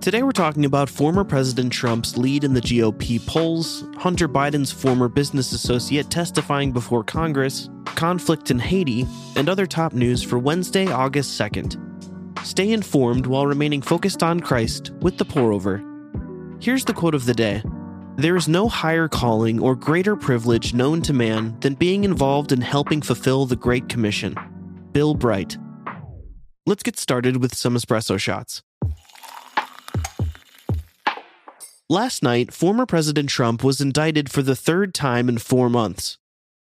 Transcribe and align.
Today, 0.00 0.22
we're 0.22 0.32
talking 0.32 0.64
about 0.64 0.88
former 0.88 1.24
President 1.24 1.70
Trump's 1.70 2.16
lead 2.16 2.42
in 2.42 2.54
the 2.54 2.62
GOP 2.62 3.24
polls, 3.26 3.84
Hunter 3.98 4.26
Biden's 4.26 4.72
former 4.72 5.08
business 5.08 5.52
associate 5.52 6.08
testifying 6.08 6.72
before 6.72 7.04
Congress, 7.04 7.68
conflict 7.84 8.50
in 8.50 8.58
Haiti, 8.58 9.06
and 9.36 9.46
other 9.46 9.66
top 9.66 9.92
news 9.92 10.22
for 10.22 10.38
Wednesday, 10.38 10.86
August 10.86 11.38
2nd. 11.38 11.76
Stay 12.46 12.72
informed 12.72 13.26
while 13.26 13.46
remaining 13.46 13.82
focused 13.82 14.22
on 14.22 14.40
Christ 14.40 14.90
with 15.02 15.18
the 15.18 15.24
pour 15.26 15.52
over. 15.52 15.84
Here's 16.60 16.86
the 16.86 16.94
quote 16.94 17.14
of 17.14 17.26
the 17.26 17.34
day 17.34 17.62
There 18.16 18.36
is 18.36 18.48
no 18.48 18.70
higher 18.70 19.06
calling 19.06 19.60
or 19.60 19.76
greater 19.76 20.16
privilege 20.16 20.72
known 20.72 21.02
to 21.02 21.12
man 21.12 21.60
than 21.60 21.74
being 21.74 22.04
involved 22.04 22.52
in 22.52 22.62
helping 22.62 23.02
fulfill 23.02 23.44
the 23.44 23.54
Great 23.54 23.90
Commission. 23.90 24.34
Bill 24.92 25.14
Bright. 25.14 25.58
Let's 26.64 26.82
get 26.82 26.98
started 26.98 27.36
with 27.36 27.54
some 27.54 27.74
espresso 27.74 28.18
shots. 28.18 28.62
Last 31.90 32.22
night, 32.22 32.52
former 32.52 32.86
President 32.86 33.28
Trump 33.28 33.64
was 33.64 33.80
indicted 33.80 34.30
for 34.30 34.42
the 34.42 34.54
third 34.54 34.94
time 34.94 35.28
in 35.28 35.38
four 35.38 35.68
months. 35.68 36.18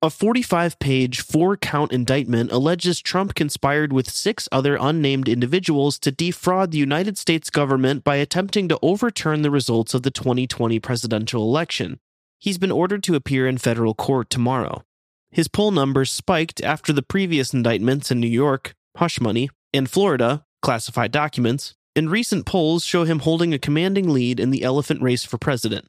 A 0.00 0.10
45 0.10 0.78
page, 0.78 1.22
four 1.22 1.56
count 1.56 1.90
indictment 1.90 2.52
alleges 2.52 3.00
Trump 3.00 3.34
conspired 3.34 3.92
with 3.92 4.08
six 4.08 4.48
other 4.52 4.78
unnamed 4.80 5.28
individuals 5.28 5.98
to 5.98 6.12
defraud 6.12 6.70
the 6.70 6.78
United 6.78 7.18
States 7.18 7.50
government 7.50 8.04
by 8.04 8.14
attempting 8.14 8.68
to 8.68 8.78
overturn 8.80 9.42
the 9.42 9.50
results 9.50 9.92
of 9.92 10.04
the 10.04 10.12
2020 10.12 10.78
presidential 10.78 11.42
election. 11.42 11.98
He's 12.38 12.58
been 12.58 12.70
ordered 12.70 13.02
to 13.02 13.16
appear 13.16 13.48
in 13.48 13.58
federal 13.58 13.94
court 13.94 14.30
tomorrow. 14.30 14.84
His 15.32 15.48
poll 15.48 15.72
numbers 15.72 16.12
spiked 16.12 16.62
after 16.62 16.92
the 16.92 17.02
previous 17.02 17.52
indictments 17.52 18.12
in 18.12 18.20
New 18.20 18.28
York, 18.28 18.76
hush 18.96 19.20
money, 19.20 19.50
and 19.74 19.90
Florida, 19.90 20.44
classified 20.62 21.10
documents, 21.10 21.74
and 21.98 22.10
recent 22.12 22.46
polls 22.46 22.84
show 22.84 23.02
him 23.02 23.18
holding 23.18 23.52
a 23.52 23.58
commanding 23.58 24.08
lead 24.08 24.38
in 24.38 24.50
the 24.50 24.62
elephant 24.62 25.02
race 25.02 25.24
for 25.24 25.36
president. 25.36 25.88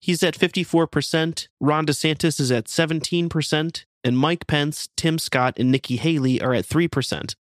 He's 0.00 0.24
at 0.24 0.36
54%, 0.36 1.46
Ron 1.60 1.86
DeSantis 1.86 2.40
is 2.40 2.50
at 2.50 2.66
17%, 2.66 3.84
and 4.02 4.18
Mike 4.18 4.48
Pence, 4.48 4.88
Tim 4.96 5.16
Scott, 5.16 5.54
and 5.56 5.70
Nikki 5.70 5.96
Haley 5.96 6.42
are 6.42 6.52
at 6.52 6.66
3%. 6.66 7.36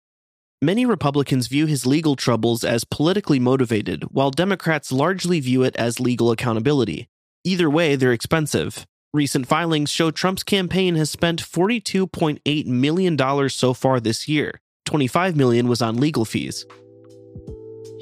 Many 0.60 0.84
Republicans 0.84 1.46
view 1.46 1.66
his 1.66 1.86
legal 1.86 2.16
troubles 2.16 2.64
as 2.64 2.82
politically 2.82 3.38
motivated, 3.38 4.02
while 4.10 4.32
Democrats 4.32 4.90
largely 4.90 5.38
view 5.38 5.62
it 5.62 5.76
as 5.76 6.00
legal 6.00 6.32
accountability. 6.32 7.08
Either 7.44 7.70
way, 7.70 7.94
they're 7.94 8.12
expensive. 8.12 8.86
Recent 9.14 9.46
filings 9.46 9.88
show 9.90 10.10
Trump's 10.10 10.42
campaign 10.42 10.96
has 10.96 11.10
spent 11.10 11.40
$42.8 11.40 12.66
million 12.66 13.48
so 13.48 13.72
far 13.72 14.00
this 14.00 14.28
year. 14.28 14.60
$25 14.88 15.36
million 15.36 15.68
was 15.68 15.80
on 15.80 15.96
legal 15.96 16.24
fees. 16.24 16.66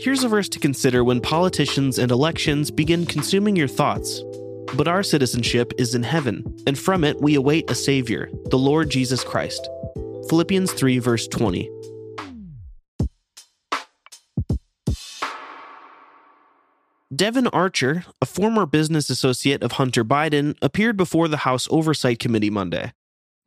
Here's 0.01 0.23
a 0.23 0.29
verse 0.29 0.49
to 0.51 0.61
consider 0.61 1.03
when 1.03 1.21
politicians 1.21 1.99
and 1.99 2.13
elections 2.13 2.71
begin 2.71 3.05
consuming 3.05 3.57
your 3.57 3.67
thoughts. 3.67 4.23
But 4.77 4.87
our 4.87 5.03
citizenship 5.03 5.73
is 5.77 5.93
in 5.93 6.05
heaven, 6.05 6.57
and 6.69 6.79
from 6.79 7.03
it 7.03 7.21
we 7.21 7.35
await 7.35 7.69
a 7.69 7.75
Savior, 7.75 8.31
the 8.45 8.59
Lord 8.59 8.91
Jesus 8.91 9.25
Christ. 9.25 9.69
Philippians 10.29 10.73
3, 10.73 11.01
verse 11.01 11.27
20. 11.27 11.69
Devon 17.13 17.49
Archer, 17.49 18.05
a 18.23 18.27
former 18.27 18.67
business 18.67 19.11
associate 19.11 19.65
of 19.65 19.73
Hunter 19.73 20.05
Biden, 20.05 20.57
appeared 20.63 20.97
before 20.97 21.27
the 21.27 21.39
House 21.39 21.67
Oversight 21.73 22.21
Committee 22.21 22.51
Monday. 22.51 22.93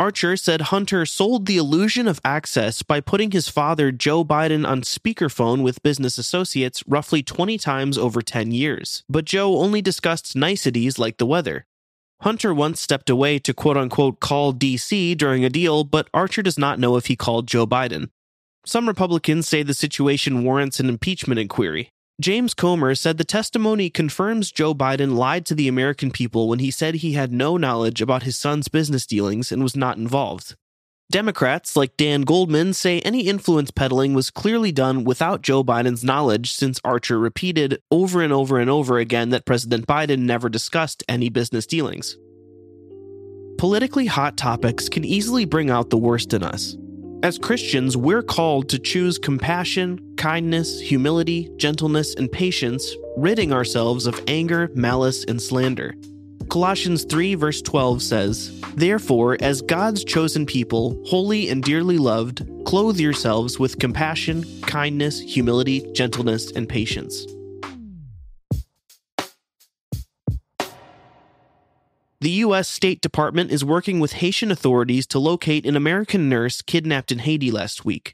Archer 0.02 0.36
said 0.36 0.62
Hunter 0.74 1.06
sold 1.06 1.46
the 1.46 1.58
illusion 1.58 2.08
of 2.08 2.20
access 2.26 2.82
by 2.82 3.02
putting 3.02 3.30
his 3.30 3.50
father, 3.50 3.92
Joe 3.92 4.26
Biden, 4.26 4.68
on 4.68 4.82
speakerphone 4.82 5.62
with 5.62 5.84
business 5.84 6.18
associates 6.18 6.84
roughly 6.88 7.22
20 7.22 7.60
times 7.60 8.00
over 8.00 8.24
10 8.24 8.50
years. 8.50 9.04
But 9.08 9.26
Joe 9.26 9.60
only 9.60 9.80
discussed 9.80 10.36
niceties 10.36 10.98
like 10.98 11.18
the 11.18 11.28
weather. 11.28 11.68
Hunter 12.22 12.52
once 12.52 12.82
stepped 12.82 13.12
away 13.12 13.38
to 13.38 13.54
quote 13.54 13.78
unquote 13.78 14.20
call 14.20 14.56
DC 14.56 15.16
during 15.16 15.46
a 15.46 15.52
deal, 15.52 15.84
but 15.84 16.10
Archer 16.16 16.42
does 16.42 16.58
not 16.58 16.80
know 16.80 16.98
if 16.98 17.06
he 17.06 17.16
called 17.16 17.48
Joe 17.48 17.68
Biden. 17.68 18.10
Some 18.66 18.88
Republicans 18.88 19.48
say 19.48 19.62
the 19.62 19.76
situation 19.76 20.44
warrants 20.44 20.80
an 20.80 20.90
impeachment 20.90 21.40
inquiry. 21.40 21.92
James 22.22 22.54
Comer 22.54 22.94
said 22.94 23.18
the 23.18 23.24
testimony 23.24 23.90
confirms 23.90 24.52
Joe 24.52 24.76
Biden 24.76 25.16
lied 25.16 25.44
to 25.48 25.56
the 25.56 25.68
American 25.68 26.12
people 26.12 26.48
when 26.48 26.60
he 26.60 26.70
said 26.70 26.94
he 26.94 27.14
had 27.14 27.34
no 27.34 27.58
knowledge 27.58 28.00
about 28.00 28.22
his 28.22 28.38
son's 28.38 28.68
business 28.68 29.08
dealings 29.08 29.52
and 29.52 29.64
was 29.64 29.76
not 29.76 29.98
involved. 29.98 30.56
Democrats 31.12 31.76
like 31.76 31.98
Dan 31.98 32.22
Goldman 32.22 32.74
say 32.74 33.00
any 33.00 33.22
influence 33.22 33.72
peddling 33.72 34.14
was 34.14 34.30
clearly 34.30 34.72
done 34.72 35.04
without 35.04 35.42
Joe 35.42 35.64
Biden's 35.64 36.04
knowledge 36.04 36.54
since 36.54 36.80
Archer 36.84 37.18
repeated 37.18 37.82
over 37.90 38.22
and 38.22 38.32
over 38.32 38.60
and 38.60 38.70
over 38.70 39.00
again 39.00 39.30
that 39.30 39.48
President 39.48 39.88
Biden 39.88 40.20
never 40.20 40.48
discussed 40.48 41.04
any 41.10 41.30
business 41.30 41.66
dealings. 41.66 42.16
Politically 43.58 44.06
hot 44.06 44.38
topics 44.38 44.90
can 44.90 45.04
easily 45.04 45.46
bring 45.46 45.72
out 45.72 45.90
the 45.90 45.98
worst 45.98 46.34
in 46.34 46.44
us. 46.44 46.78
As 47.24 47.38
Christians, 47.38 47.96
we're 47.96 48.24
called 48.24 48.68
to 48.70 48.80
choose 48.80 49.20
compassion, 49.20 50.00
kindness, 50.18 50.80
humility, 50.80 51.52
gentleness, 51.58 52.16
and 52.16 52.32
patience, 52.32 52.96
ridding 53.16 53.54
ourselves 53.54 54.08
of 54.08 54.20
anger, 54.28 54.72
malice, 54.74 55.24
and 55.26 55.40
slander. 55.40 55.94
Colossians 56.50 57.04
3, 57.04 57.36
verse 57.36 57.62
12 57.62 58.02
says, 58.02 58.60
Therefore, 58.74 59.38
as 59.40 59.62
God's 59.62 60.04
chosen 60.04 60.48
people, 60.48 61.00
holy 61.06 61.50
and 61.50 61.64
dearly 61.64 62.00
loved, 62.00 62.42
clothe 62.66 63.00
yourselves 63.00 63.60
with 63.60 63.78
compassion, 63.78 64.44
kindness, 64.64 65.20
humility, 65.20 65.86
gentleness, 65.94 66.52
and 66.54 66.68
patience. 66.68 67.28
The 72.22 72.44
U.S. 72.46 72.68
State 72.68 73.02
Department 73.02 73.50
is 73.50 73.66
working 73.66 74.00
with 74.00 74.14
Haitian 74.14 74.52
authorities 74.52 75.08
to 75.08 75.18
locate 75.18 75.66
an 75.66 75.76
American 75.76 76.30
nurse 76.30 76.62
kidnapped 76.62 77.12
in 77.12 77.18
Haiti 77.18 77.50
last 77.50 77.84
week. 77.84 78.14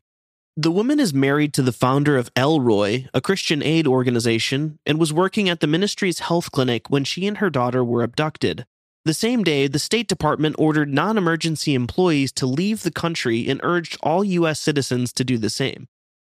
The 0.55 0.71
woman 0.71 1.01
is 1.01 1.13
married 1.13 1.53
to 1.55 1.61
the 1.61 1.73
founder 1.73 2.15
of 2.15 2.31
El 2.33 2.61
Roi, 2.61 3.09
a 3.13 3.19
Christian 3.19 3.61
aid 3.61 3.85
organization, 3.85 4.79
and 4.85 4.97
was 4.97 5.11
working 5.11 5.49
at 5.49 5.59
the 5.59 5.67
ministry's 5.67 6.19
health 6.19 6.53
clinic 6.53 6.89
when 6.89 7.03
she 7.03 7.27
and 7.27 7.39
her 7.39 7.49
daughter 7.49 7.83
were 7.83 8.01
abducted. 8.01 8.65
The 9.03 9.13
same 9.13 9.43
day, 9.43 9.67
the 9.67 9.77
State 9.77 10.07
Department 10.07 10.55
ordered 10.57 10.93
non 10.93 11.17
emergency 11.17 11.73
employees 11.75 12.31
to 12.33 12.45
leave 12.45 12.83
the 12.83 12.91
country 12.91 13.49
and 13.49 13.59
urged 13.61 13.97
all 14.01 14.23
U.S. 14.23 14.57
citizens 14.57 15.11
to 15.11 15.25
do 15.25 15.37
the 15.37 15.49
same. 15.49 15.89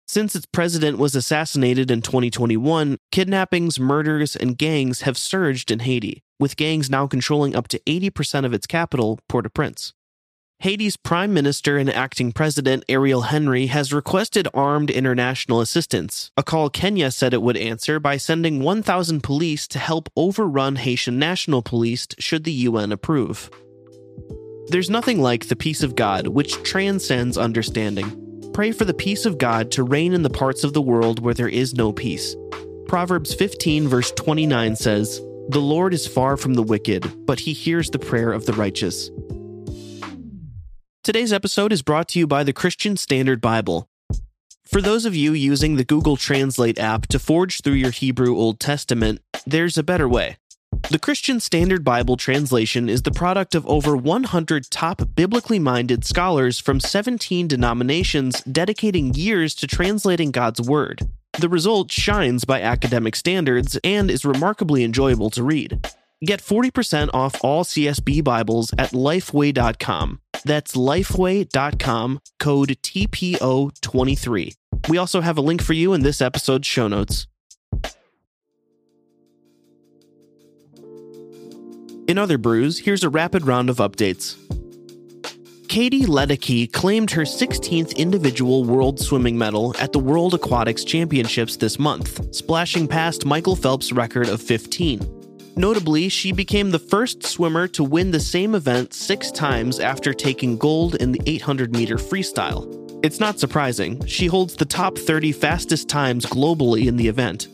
Since 0.06 0.34
its 0.34 0.46
president 0.46 0.98
was 0.98 1.14
assassinated 1.14 1.90
in 1.90 2.02
2021, 2.02 2.98
kidnappings, 3.10 3.80
murders, 3.80 4.36
and 4.36 4.58
gangs 4.58 5.02
have 5.02 5.16
surged 5.16 5.70
in 5.70 5.80
Haiti, 5.80 6.22
with 6.38 6.56
gangs 6.56 6.90
now 6.90 7.06
controlling 7.06 7.56
up 7.56 7.68
to 7.68 7.80
80% 7.86 8.44
of 8.44 8.52
its 8.52 8.66
capital, 8.66 9.18
Port 9.28 9.46
au 9.46 9.48
Prince. 9.48 9.92
Haiti's 10.62 10.96
prime 10.96 11.34
minister 11.34 11.76
and 11.76 11.90
acting 11.90 12.30
president, 12.30 12.84
Ariel 12.88 13.22
Henry, 13.22 13.66
has 13.66 13.92
requested 13.92 14.46
armed 14.54 14.90
international 14.90 15.60
assistance, 15.60 16.30
a 16.36 16.44
call 16.44 16.70
Kenya 16.70 17.10
said 17.10 17.34
it 17.34 17.42
would 17.42 17.56
answer 17.56 17.98
by 17.98 18.16
sending 18.16 18.62
1,000 18.62 19.22
police 19.22 19.66
to 19.66 19.80
help 19.80 20.08
overrun 20.16 20.76
Haitian 20.76 21.18
National 21.18 21.62
Police 21.62 22.06
should 22.20 22.44
the 22.44 22.52
UN 22.52 22.92
approve. 22.92 23.50
There's 24.68 24.88
nothing 24.88 25.20
like 25.20 25.48
the 25.48 25.56
peace 25.56 25.82
of 25.82 25.96
God, 25.96 26.28
which 26.28 26.62
transcends 26.62 27.36
understanding. 27.36 28.21
Pray 28.52 28.70
for 28.70 28.84
the 28.84 28.92
peace 28.92 29.24
of 29.24 29.38
God 29.38 29.70
to 29.72 29.82
reign 29.82 30.12
in 30.12 30.22
the 30.22 30.28
parts 30.28 30.62
of 30.62 30.74
the 30.74 30.82
world 30.82 31.20
where 31.20 31.32
there 31.32 31.48
is 31.48 31.72
no 31.72 31.90
peace. 31.90 32.36
Proverbs 32.86 33.32
15, 33.32 33.88
verse 33.88 34.12
29 34.12 34.76
says, 34.76 35.22
The 35.48 35.58
Lord 35.58 35.94
is 35.94 36.06
far 36.06 36.36
from 36.36 36.52
the 36.52 36.62
wicked, 36.62 37.26
but 37.26 37.40
he 37.40 37.54
hears 37.54 37.88
the 37.88 37.98
prayer 37.98 38.30
of 38.30 38.44
the 38.44 38.52
righteous. 38.52 39.10
Today's 41.02 41.32
episode 41.32 41.72
is 41.72 41.80
brought 41.80 42.08
to 42.08 42.18
you 42.18 42.26
by 42.26 42.44
the 42.44 42.52
Christian 42.52 42.98
Standard 42.98 43.40
Bible. 43.40 43.88
For 44.64 44.82
those 44.82 45.06
of 45.06 45.16
you 45.16 45.32
using 45.32 45.76
the 45.76 45.84
Google 45.84 46.18
Translate 46.18 46.78
app 46.78 47.06
to 47.06 47.18
forge 47.18 47.62
through 47.62 47.74
your 47.74 47.90
Hebrew 47.90 48.36
Old 48.36 48.60
Testament, 48.60 49.22
there's 49.46 49.78
a 49.78 49.82
better 49.82 50.06
way. 50.06 50.36
The 50.90 50.98
Christian 50.98 51.40
Standard 51.40 51.84
Bible 51.84 52.16
translation 52.16 52.88
is 52.88 53.02
the 53.02 53.10
product 53.10 53.54
of 53.54 53.66
over 53.66 53.96
100 53.96 54.70
top 54.70 55.02
biblically 55.14 55.58
minded 55.58 56.04
scholars 56.04 56.58
from 56.58 56.80
17 56.80 57.48
denominations 57.48 58.42
dedicating 58.42 59.14
years 59.14 59.54
to 59.56 59.66
translating 59.66 60.30
God's 60.30 60.60
Word. 60.60 61.08
The 61.38 61.48
result 61.48 61.90
shines 61.90 62.44
by 62.44 62.60
academic 62.60 63.16
standards 63.16 63.78
and 63.82 64.10
is 64.10 64.24
remarkably 64.24 64.84
enjoyable 64.84 65.30
to 65.30 65.42
read. 65.42 65.86
Get 66.24 66.42
40% 66.42 67.10
off 67.14 67.42
all 67.42 67.64
CSB 67.64 68.22
Bibles 68.22 68.72
at 68.78 68.90
lifeway.com. 68.90 70.20
That's 70.44 70.76
lifeway.com, 70.76 72.20
code 72.38 72.68
TPO23. 72.82 74.54
We 74.88 74.98
also 74.98 75.20
have 75.20 75.38
a 75.38 75.42
link 75.42 75.62
for 75.62 75.72
you 75.72 75.94
in 75.94 76.02
this 76.02 76.20
episode's 76.20 76.66
show 76.66 76.88
notes. 76.88 77.26
In 82.08 82.18
other 82.18 82.36
brews, 82.36 82.80
here's 82.80 83.04
a 83.04 83.08
rapid 83.08 83.46
round 83.46 83.70
of 83.70 83.76
updates. 83.76 84.36
Katie 85.68 86.02
Ledecky 86.02 86.70
claimed 86.70 87.12
her 87.12 87.22
16th 87.22 87.96
individual 87.96 88.64
world 88.64 89.00
swimming 89.00 89.38
medal 89.38 89.74
at 89.78 89.92
the 89.92 89.98
World 89.98 90.34
Aquatics 90.34 90.84
Championships 90.84 91.56
this 91.56 91.78
month, 91.78 92.34
splashing 92.34 92.88
past 92.88 93.24
Michael 93.24 93.56
Phelps' 93.56 93.92
record 93.92 94.28
of 94.28 94.42
15. 94.42 95.00
Notably, 95.56 96.08
she 96.08 96.32
became 96.32 96.70
the 96.70 96.78
first 96.78 97.22
swimmer 97.22 97.68
to 97.68 97.84
win 97.84 98.10
the 98.10 98.20
same 98.20 98.54
event 98.54 98.92
six 98.92 99.30
times 99.30 99.78
after 99.78 100.12
taking 100.12 100.58
gold 100.58 100.96
in 100.96 101.12
the 101.12 101.22
800 101.26 101.74
meter 101.74 101.96
freestyle. 101.96 102.82
It's 103.04 103.20
not 103.20 103.38
surprising, 103.38 104.04
she 104.06 104.26
holds 104.26 104.56
the 104.56 104.64
top 104.64 104.98
30 104.98 105.32
fastest 105.32 105.88
times 105.88 106.26
globally 106.26 106.86
in 106.86 106.96
the 106.96 107.08
event. 107.08 107.48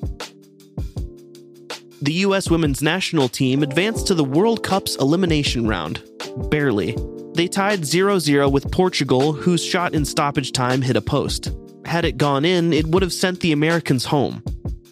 The 2.01 2.13
U.S. 2.13 2.49
women's 2.49 2.81
national 2.81 3.29
team 3.29 3.65
advanced 3.65 4.07
to 4.07 4.15
the 4.15 4.23
World 4.25 4.63
Cup's 4.63 4.95
elimination 4.97 5.67
round. 5.67 6.01
Barely. 6.49 6.97
They 7.35 7.49
tied 7.49 7.85
0 7.85 8.21
0 8.21 8.49
with 8.49 8.71
Portugal, 8.71 9.33
whose 9.33 9.65
shot 9.65 9.95
in 9.95 10.05
stoppage 10.05 10.53
time 10.53 10.81
hit 10.81 10.97
a 10.97 11.01
post. 11.01 11.51
Had 11.85 12.05
it 12.05 12.17
gone 12.17 12.45
in, 12.45 12.73
it 12.73 12.87
would 12.87 13.03
have 13.03 13.13
sent 13.13 13.41
the 13.41 13.51
Americans 13.51 14.05
home. 14.05 14.45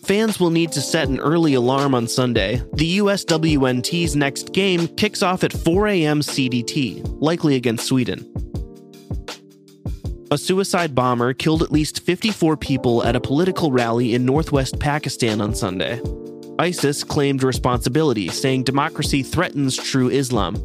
Fans 0.03 0.41
will 0.41 0.50
need 0.50 0.73
to 0.73 0.81
set 0.81 1.08
an 1.08 1.20
early 1.20 1.55
alarm 1.55 1.94
on 1.94 2.08
Sunday. 2.08 2.61
The 2.73 2.99
USWNT's 2.99 4.17
next 4.17 4.53
game 4.53 4.88
kicks 4.88 5.23
off 5.23 5.44
at 5.44 5.53
4 5.53 5.87
a.m. 5.88 6.20
CDT, 6.20 7.19
likely 7.20 7.55
against 7.55 7.87
Sweden. 7.87 8.32
A 10.32 10.38
suicide 10.38 10.93
bomber 10.93 11.32
killed 11.32 11.62
at 11.62 11.70
least 11.70 12.05
54 12.05 12.56
people 12.56 13.05
at 13.05 13.14
a 13.14 13.20
political 13.20 13.70
rally 13.70 14.14
in 14.14 14.25
northwest 14.25 14.81
Pakistan 14.81 15.41
on 15.41 15.55
Sunday. 15.55 16.00
ISIS 16.58 17.05
claimed 17.05 17.43
responsibility, 17.43 18.29
saying 18.29 18.64
democracy 18.64 19.23
threatens 19.23 19.76
true 19.76 20.08
Islam. 20.08 20.56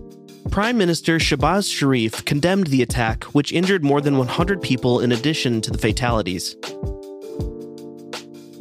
Prime 0.49 0.77
Minister 0.77 1.17
Shehbaz 1.17 1.71
Sharif 1.71 2.23
condemned 2.25 2.67
the 2.67 2.81
attack, 2.81 3.25
which 3.25 3.51
injured 3.51 3.83
more 3.83 4.01
than 4.01 4.17
100 4.17 4.61
people 4.61 5.01
in 5.01 5.11
addition 5.11 5.61
to 5.61 5.71
the 5.71 5.77
fatalities. 5.77 6.55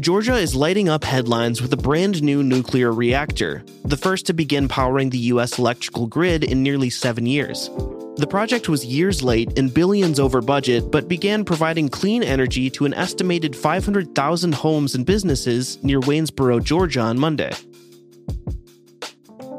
Georgia 0.01 0.35
is 0.35 0.55
lighting 0.55 0.89
up 0.89 1.05
headlines 1.05 1.63
with 1.63 1.73
a 1.73 1.77
brand 1.77 2.23
new 2.23 2.43
nuclear 2.43 2.91
reactor, 2.91 3.63
the 3.85 3.97
first 3.97 4.27
to 4.27 4.33
begin 4.33 4.67
powering 4.67 5.11
the 5.11 5.19
U.S. 5.19 5.59
electrical 5.59 6.07
grid 6.07 6.43
in 6.43 6.63
nearly 6.63 6.91
seven 6.91 7.27
years. 7.27 7.71
The 8.21 8.27
project 8.27 8.69
was 8.69 8.85
years 8.85 9.23
late 9.23 9.59
and 9.59 9.73
billions 9.73 10.21
over 10.21 10.43
budget, 10.43 10.91
but 10.91 11.09
began 11.09 11.43
providing 11.43 11.89
clean 11.89 12.23
energy 12.23 12.69
to 12.69 12.85
an 12.85 12.93
estimated 12.93 13.57
500,000 13.57 14.53
homes 14.53 14.95
and 14.95 15.07
businesses 15.07 15.83
near 15.83 16.01
Waynesboro, 16.01 16.63
Georgia 16.63 17.01
on 17.01 17.19
Monday. 17.19 17.51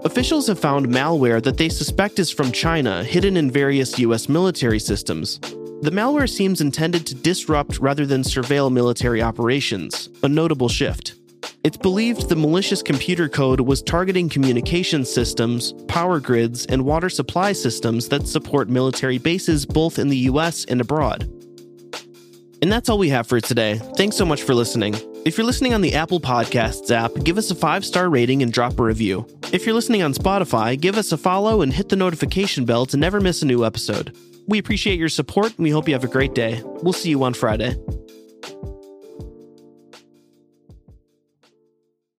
Officials 0.06 0.46
have 0.46 0.60
found 0.60 0.90
malware 0.90 1.42
that 1.42 1.58
they 1.58 1.70
suspect 1.70 2.20
is 2.20 2.30
from 2.30 2.52
China 2.52 3.04
hidden 3.04 3.36
in 3.36 3.50
various 3.50 3.98
U.S. 3.98 4.30
military 4.30 4.80
systems. 4.80 5.40
The 5.40 5.92
malware 5.92 6.30
seems 6.30 6.62
intended 6.62 7.08
to 7.08 7.16
disrupt 7.16 7.80
rather 7.80 8.06
than 8.06 8.22
surveil 8.22 8.72
military 8.72 9.24
operations, 9.24 10.08
a 10.22 10.30
notable 10.30 10.70
shift. 10.70 11.16
It's 11.64 11.78
believed 11.78 12.28
the 12.28 12.36
malicious 12.36 12.82
computer 12.82 13.30
code 13.30 13.60
was 13.62 13.84
targeting 13.84 14.30
communication 14.30 15.06
systems, 15.06 15.74
power 15.88 16.20
grids, 16.20 16.66
and 16.66 16.84
water 16.84 17.08
supply 17.08 17.52
systems 17.52 18.10
that 18.10 18.28
support 18.28 18.68
military 18.68 19.20
bases 19.20 19.68
both 19.68 20.00
in 20.00 20.08
the 20.08 20.18
US 20.18 20.66
and 20.66 20.82
abroad. 20.82 21.30
And 22.64 22.72
that's 22.72 22.90
all 22.90 22.98
we 22.98 23.10
have 23.10 23.28
for 23.28 23.40
today. 23.40 23.80
Thanks 23.96 24.16
so 24.16 24.26
much 24.26 24.42
for 24.42 24.56
listening. 24.56 24.96
If 25.24 25.38
you're 25.38 25.46
listening 25.46 25.76
on 25.76 25.82
the 25.82 25.94
Apple 25.94 26.20
Podcasts 26.20 26.90
app, 26.90 27.12
give 27.24 27.38
us 27.38 27.52
a 27.52 27.56
five 27.56 27.86
star 27.86 28.10
rating 28.10 28.42
and 28.42 28.52
drop 28.52 28.80
a 28.80 28.84
review. 28.84 29.28
If 29.54 29.66
you're 29.68 29.76
listening 29.76 30.02
on 30.02 30.16
Spotify, 30.16 30.80
give 30.80 30.98
us 30.98 31.12
a 31.12 31.18
follow 31.18 31.62
and 31.62 31.72
hit 31.72 31.90
the 31.90 31.96
notification 31.96 32.66
bell 32.66 32.88
to 32.88 32.98
never 32.98 33.22
miss 33.22 33.44
a 33.44 33.46
new 33.46 33.64
episode. 33.66 34.16
We 34.48 34.58
appreciate 34.58 34.98
your 34.98 35.10
support 35.10 35.56
and 35.58 35.64
we 35.64 35.70
hope 35.70 35.88
you 35.88 35.94
have 35.94 36.04
a 36.04 36.08
great 36.08 36.34
day. 36.34 36.64
We'll 36.82 36.94
see 36.94 37.12
you 37.12 37.24
on 37.24 37.36
Friday. 37.36 37.76